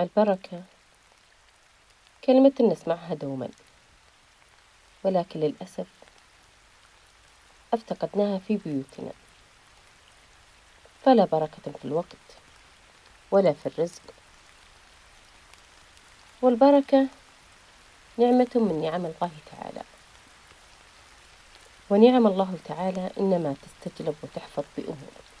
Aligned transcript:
البركة. 0.00 0.62
كلمة 2.24 2.52
نسمعها 2.60 3.14
دوما. 3.14 3.48
ولكن 5.04 5.40
للأسف 5.40 5.86
افتقدناها 7.74 8.38
في 8.38 8.56
بيوتنا. 8.56 9.12
فلا 11.04 11.24
بركة 11.24 11.72
في 11.78 11.84
الوقت 11.84 12.36
ولا 13.30 13.52
في 13.52 13.66
الرزق. 13.66 14.02
والبركة 16.42 17.06
نعمة 18.18 18.50
من 18.54 18.80
نعم 18.82 19.06
الله 19.06 19.30
تعالى. 19.50 19.82
ونعم 21.90 22.26
الله 22.26 22.58
تعالى 22.64 23.10
إنما 23.18 23.54
تستجلب 23.62 24.14
وتحفظ 24.22 24.64
بأمور 24.76 25.31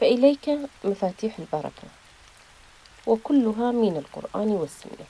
فإليك 0.00 0.50
مفاتيح 0.84 1.38
البركة 1.38 1.88
وكلها 3.06 3.72
من 3.72 3.96
القرآن 3.96 4.48
والسنة. 4.48 5.06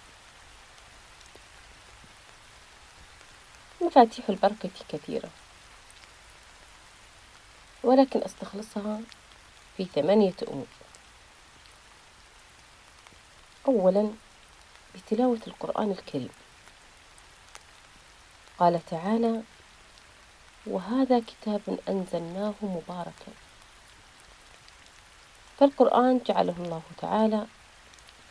مفاتيح 3.80 4.28
البركة 4.28 4.70
كثيرة 4.88 5.30
ولكن 7.82 8.22
أستخلصها 8.22 9.00
في 9.76 9.84
ثمانية 9.84 10.34
أمور. 10.48 10.66
أولا 13.68 14.10
بتلاوة 14.94 15.40
القرآن 15.46 15.90
الكريم. 15.90 16.30
قال 18.58 18.80
تعالى 18.86 19.42
وهذا 20.66 21.20
كتاب 21.20 21.78
أنزلناه 21.88 22.54
مباركا. 22.62 23.32
فالقرآن 25.60 26.20
جعله 26.26 26.54
الله 26.58 26.82
تعالى 26.98 27.46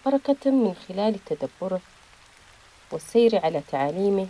بركة 0.06 0.52
من 0.52 0.76
خلال 0.88 1.26
تدبره 1.26 1.82
والسير 2.92 3.46
على 3.46 3.62
تعاليمه 3.72 4.28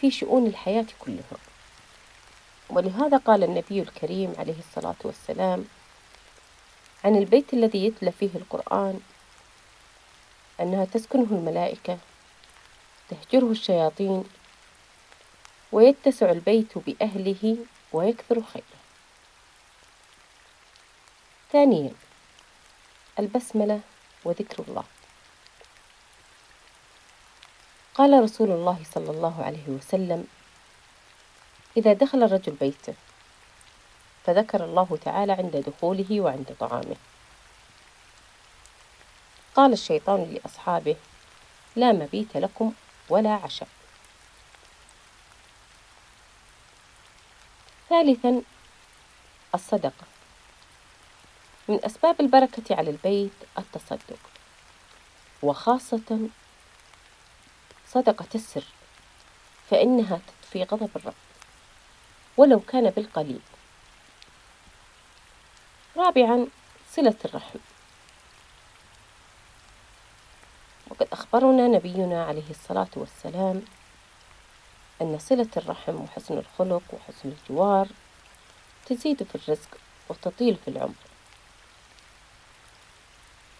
في 0.00 0.10
شؤون 0.10 0.46
الحياة 0.46 0.86
كلها. 0.98 1.38
ولهذا 2.70 3.16
قال 3.16 3.44
النبي 3.44 3.80
الكريم 3.80 4.34
عليه 4.38 4.58
الصلاة 4.58 4.96
والسلام 5.04 5.64
عن 7.04 7.16
البيت 7.16 7.54
الذي 7.54 7.86
يتلى 7.86 8.12
فيه 8.12 8.30
القرآن 8.34 9.00
أنها 10.60 10.84
تسكنه 10.84 11.28
الملائكة 11.30 11.98
تهجره 13.08 13.50
الشياطين 13.50 14.24
ويتسع 15.72 16.30
البيت 16.30 16.78
بأهله 16.78 17.56
ويكثر 17.92 18.42
خيره. 18.42 18.77
ثانيا 21.52 21.92
البسملة 23.18 23.80
وذكر 24.24 24.64
الله. 24.68 24.84
قال 27.94 28.22
رسول 28.22 28.50
الله 28.50 28.84
صلى 28.94 29.10
الله 29.10 29.44
عليه 29.44 29.68
وسلم 29.68 30.26
إذا 31.76 31.92
دخل 31.92 32.22
الرجل 32.22 32.52
بيته 32.52 32.94
فذكر 34.26 34.64
الله 34.64 34.98
تعالى 35.04 35.32
عند 35.32 35.56
دخوله 35.56 36.20
وعند 36.20 36.56
طعامه. 36.60 36.96
قال 39.54 39.72
الشيطان 39.72 40.34
لأصحابه 40.34 40.96
لا 41.76 41.92
مبيت 41.92 42.36
لكم 42.36 42.72
ولا 43.08 43.34
عشاء. 43.34 43.68
ثالثا 47.88 48.42
الصدقة. 49.54 50.17
من 51.68 51.84
أسباب 51.84 52.20
البركة 52.20 52.76
على 52.76 52.90
البيت 52.90 53.32
التصدق 53.58 54.18
وخاصة 55.42 56.28
صدقة 57.88 58.28
السر 58.34 58.64
فإنها 59.70 60.20
تطفي 60.26 60.62
غضب 60.62 60.90
الرب. 60.96 61.14
ولو 62.36 62.60
كان 62.60 62.90
بالقليل. 62.90 63.40
رابعا 65.96 66.46
صلة 66.90 67.14
الرحم. 67.24 67.58
وقد 70.90 71.08
أخبرنا 71.12 71.68
نبينا 71.68 72.24
عليه 72.24 72.50
الصلاة 72.50 72.90
والسلام 72.96 73.62
أن 75.02 75.18
صلة 75.18 75.48
الرحم 75.56 75.94
وحسن 75.94 76.38
الخلق 76.38 76.82
وحسن 76.92 77.32
الجوار 77.32 77.88
تزيد 78.86 79.22
في 79.22 79.34
الرزق 79.34 79.78
وتطيل 80.08 80.56
في 80.64 80.68
العمر. 80.68 81.07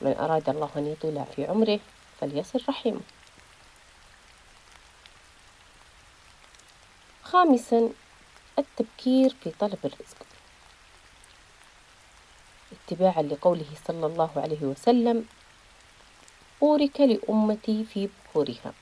من 0.01 0.17
أراد 0.17 0.49
الله 0.49 0.71
أن 0.77 0.87
يطيل 0.87 1.25
في 1.37 1.47
عمره 1.47 1.81
فليصل 2.21 2.61
رحمه. 2.69 3.01
خامسا 7.23 7.91
التبكير 8.59 9.37
في 9.45 9.51
طلب 9.51 9.79
الرزق. 9.85 10.27
اتباعا 12.73 13.23
لقوله 13.23 13.67
صلى 13.87 14.07
الله 14.07 14.31
عليه 14.37 14.63
وسلم 14.63 15.27
بورك 16.61 17.01
لأمتي 17.01 17.85
في 17.85 18.09
بكورها 18.09 18.73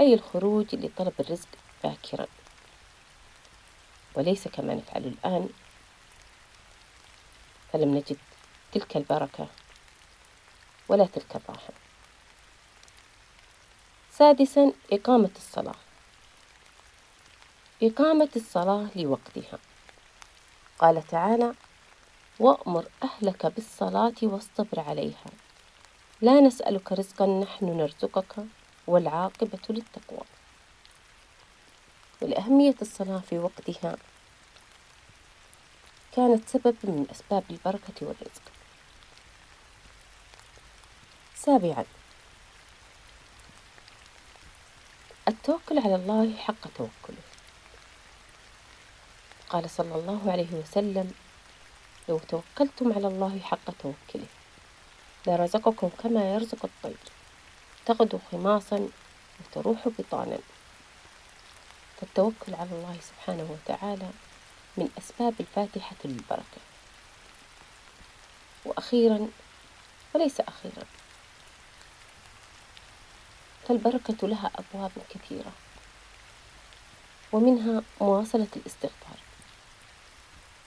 أي 0.00 0.14
الخروج 0.14 0.74
لطلب 0.74 1.12
الرزق 1.20 1.48
باكرا. 1.84 2.26
وليس 4.14 4.48
كما 4.48 4.74
نفعل 4.74 5.04
الآن. 5.04 5.48
فلم 7.72 7.94
نجد 7.94 8.18
تلك 8.74 8.96
البركة 8.96 9.46
ولا 10.88 11.06
تلك 11.06 11.36
الراحة. 11.36 11.72
سادسا 14.12 14.72
إقامة 14.92 15.30
الصلاة. 15.36 15.74
إقامة 17.82 18.28
الصلاة 18.36 18.88
لوقتها. 18.96 19.58
قال 20.78 21.06
تعالى 21.06 21.54
وأمر 22.40 22.84
أهلك 23.02 23.46
بالصلاة 23.46 24.14
واصطبر 24.22 24.80
عليها. 24.80 25.30
لا 26.20 26.40
نسألك 26.40 26.92
رزقا 26.92 27.26
نحن 27.26 27.64
نرزقك 27.64 28.46
والعاقبة 28.86 29.58
للتقوى. 29.70 30.24
ولأهمية 32.20 32.74
الصلاة 32.82 33.18
في 33.18 33.38
وقتها 33.38 33.96
كانت 36.16 36.48
سبب 36.48 36.76
من 36.84 37.06
أسباب 37.10 37.44
البركة 37.50 38.06
والرزق. 38.06 38.53
سابعا. 41.46 41.84
التوكل 45.28 45.78
على 45.78 45.94
الله 45.94 46.36
حق 46.36 46.68
توكله. 46.74 47.22
قال 49.48 49.70
صلى 49.70 49.94
الله 49.94 50.32
عليه 50.32 50.52
وسلم 50.52 51.14
لو 52.08 52.18
توكلتم 52.18 52.92
على 52.92 53.06
الله 53.08 53.40
حق 53.40 53.70
توكله 53.78 54.26
لرزقكم 55.26 55.88
كما 56.02 56.34
يرزق 56.34 56.64
الطير. 56.64 56.96
تغدو 57.86 58.18
خماصا 58.32 58.88
وتروح 59.40 59.88
بطانا. 59.98 60.38
فالتوكل 62.00 62.54
على 62.54 62.70
الله 62.70 62.98
سبحانه 63.02 63.48
وتعالى 63.50 64.10
من 64.76 64.88
أسباب 64.98 65.34
الفاتحة 65.40 65.96
للبركة. 66.04 66.60
وأخيرا 68.64 69.28
وليس 70.14 70.40
أخيرا 70.40 70.84
فالبركة 73.68 74.28
لها 74.28 74.50
أبواب 74.54 74.90
كثيرة 75.10 75.52
ومنها 77.32 77.82
مواصلة 78.00 78.46
الاستغفار. 78.56 79.18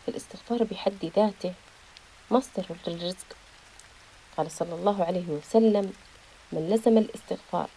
فالاستغفار 0.05 0.63
بحد 0.63 1.11
ذاته 1.15 1.53
مصدر 2.31 2.65
للرزق. 2.87 3.35
قال 4.37 4.51
صلى 4.51 4.75
الله 4.75 5.05
عليه 5.05 5.27
وسلم 5.27 5.93
من 6.51 6.69
لزم 6.69 6.97
الاستغفار 6.97 7.69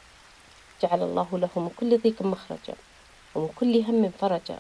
جعل 0.83 1.03
الله 1.03 1.39
له 1.39 1.51
من 1.57 1.71
كل 1.81 1.99
ضيق 1.99 2.23
مخرجا 2.23 2.75
ومن 3.35 3.49
كل 3.57 3.77
هم 3.77 4.13
فرجا 4.21 4.59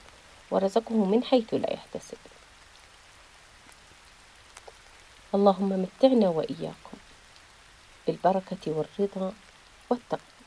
ورزقه 0.51 0.95
من 1.05 1.25
حيث 1.25 1.55
لا 1.55 1.73
يحتسب. 1.73 2.19
اللهم 5.35 5.69
متعنا 5.69 6.29
وإياكم 6.29 6.99
بالبركة 8.07 8.65
والرضا 8.67 9.33
والتقوى. 9.91 10.40